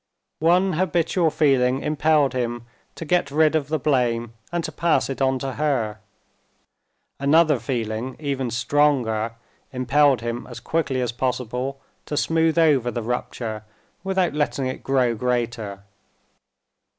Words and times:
One 0.39 0.73
habitual 0.73 1.29
feeling 1.29 1.83
impelled 1.83 2.33
him 2.33 2.65
to 2.95 3.05
get 3.05 3.29
rid 3.29 3.53
of 3.53 3.67
the 3.67 3.77
blame 3.77 4.33
and 4.51 4.63
to 4.63 4.71
pass 4.71 5.11
it 5.11 5.21
on 5.21 5.37
to 5.37 5.53
her. 5.61 5.99
Another 7.19 7.59
feeling, 7.59 8.15
even 8.17 8.49
stronger, 8.49 9.33
impelled 9.71 10.21
him 10.21 10.47
as 10.47 10.59
quickly 10.59 11.01
as 11.01 11.11
possible 11.11 11.79
to 12.07 12.17
smooth 12.17 12.57
over 12.57 12.89
the 12.89 13.03
rupture 13.03 13.63
without 14.03 14.33
letting 14.33 14.65
it 14.65 14.81
grow 14.81 15.13
greater. 15.13 15.83